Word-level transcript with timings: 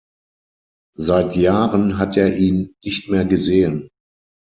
Seit 0.97 1.35
Jahren 1.35 1.99
hat 1.99 2.17
er 2.17 2.35
ihn 2.35 2.73
nicht 2.83 3.07
mehr 3.11 3.23
gesehen. 3.23 3.87